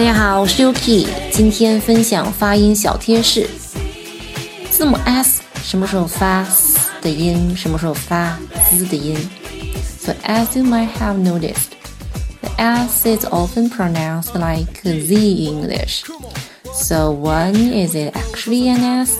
[0.00, 3.48] 大家好，我是 Yuki，今天分享发音小贴士。
[4.70, 8.38] 字母 s 什么时候发 s 的音，什么时候发
[8.70, 9.16] z 的音？
[9.98, 11.72] So as you might have noticed,
[12.42, 15.14] the s is often pronounced like z
[15.46, 16.04] English.
[16.72, 19.18] So when is it actually an s?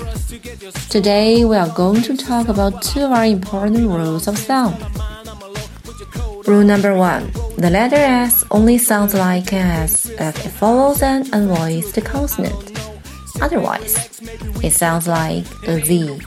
[0.91, 4.77] Today we are going to talk about two very important rules of sound.
[6.47, 7.31] Rule number one.
[7.59, 12.55] The letter S only sounds like S if it follows an unvoiced consonant.
[13.41, 13.97] Otherwise,
[14.63, 16.19] it sounds like a Z.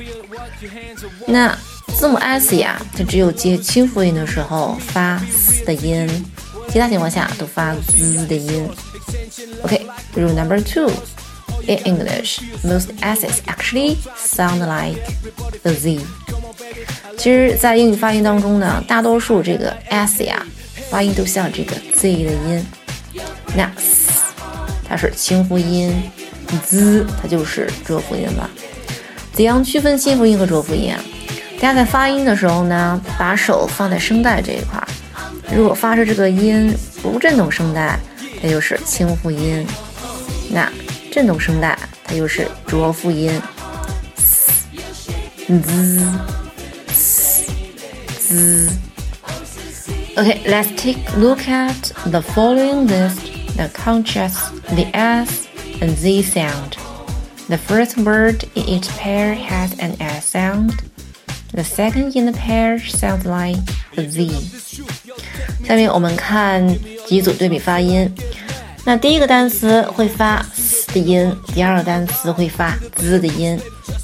[1.28, 1.58] 那
[1.96, 6.08] 字母 S 呀，它只有接清辅音的时候发 s 的音，
[6.70, 8.70] 其他情况下都发 z 的音。
[9.64, 9.82] Okay,
[10.16, 10.92] rule number two.
[11.68, 15.00] In English, most S's actually sound like
[15.64, 16.00] a Z.
[17.18, 20.46] 其实，在英语发音当中呢，大多数这个 S 呀。
[20.95, 22.65] 发音都像这个 z 的音，
[23.57, 24.13] 那 s
[24.89, 25.93] 它是清辅音
[26.65, 28.49] ，z 它就是浊辅音了。
[29.33, 31.01] 怎样区分清辅音和浊辅音啊？
[31.61, 34.87] 大家在发音的时候呢，把手放在声带这一块儿，
[35.53, 36.73] 如果发出这个音
[37.03, 37.99] 不震动声带，
[38.41, 39.67] 它就是清辅音；
[40.49, 40.71] 那
[41.11, 43.43] 震动声带，它就是浊辅音。
[45.49, 46.07] z
[48.17, 48.69] z
[50.18, 53.22] Okay, let's take a look at the following list
[53.56, 55.48] that contrasts the S
[55.82, 56.78] and Z sound.
[57.48, 60.84] The first word in each pair has an S sound.
[61.52, 63.58] The second in the pair sounds like
[63.98, 64.30] a Z.
[65.66, 66.68] 下面我们看
[67.08, 68.14] 几组对比发音。
[68.86, 73.60] 那第一个单词会发 s 的音，第二个单词会发 z 的音，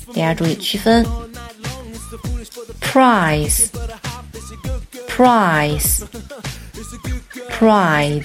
[0.07, 1.05] 大家注意区分。
[2.81, 3.67] Price
[5.20, 6.02] Prize,
[7.50, 8.24] pride,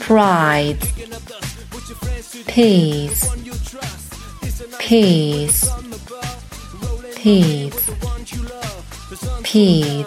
[0.00, 0.80] pride,
[2.48, 3.24] peace,
[4.80, 5.70] peace,
[7.14, 7.90] peace,
[9.44, 10.06] peace,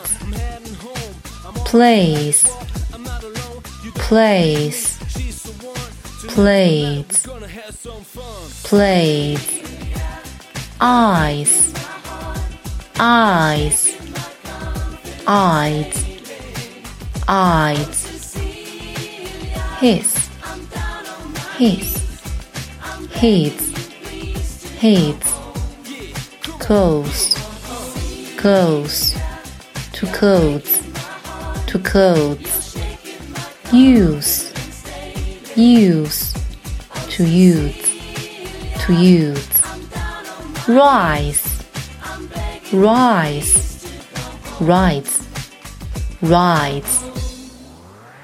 [1.64, 2.46] place,
[3.96, 4.98] place,
[6.28, 7.26] plates,
[8.66, 9.48] plates,
[10.82, 11.74] eyes,
[13.00, 13.91] eyes
[15.34, 15.96] eyes,
[17.26, 18.34] eyes,
[19.80, 20.30] his,
[21.56, 21.96] his,
[23.12, 23.56] his,
[24.78, 25.16] his,
[26.60, 27.38] clothes,
[28.36, 29.16] clothes,
[29.94, 30.82] to clothes,
[31.66, 32.78] to clothes,
[33.72, 34.52] use,
[35.56, 36.34] use,
[37.08, 37.82] to use,
[38.86, 39.48] to use,
[40.68, 41.64] rise,
[42.74, 43.72] rise
[44.62, 45.21] rides,
[46.21, 47.03] rides,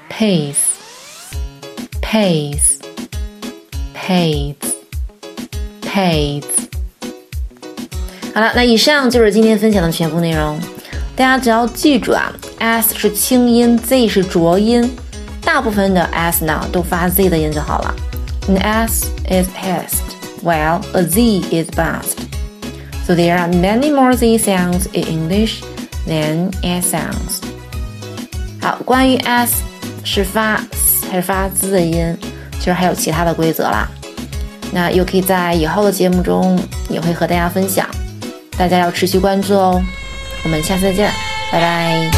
[0.09, 0.57] pace,
[2.01, 2.79] pace,
[3.93, 4.55] pace,
[5.81, 6.43] pace。
[8.33, 10.59] 好了，那以上就是今天分享的全部内容。
[11.15, 14.89] 大家只要记住啊，s 是清音，z 是浊音，
[15.41, 17.95] 大部分的 s 呢都发 z 的音就好了。
[18.47, 22.17] An s is hissed, while a z is buzzed.
[23.05, 25.61] So there are many more z sounds in English
[26.05, 27.46] Then s sounds。
[28.68, 29.62] 好，关于 s
[30.04, 30.60] 是发
[31.10, 32.14] 还是发 z 的音，
[32.58, 33.88] 其实还有其他的规则啦。
[34.70, 37.88] 那又可以在以后的节目中也会和大家分享，
[38.58, 39.82] 大家要持续关注哦。
[40.44, 41.10] 我们下次再见，
[41.50, 42.10] 拜拜。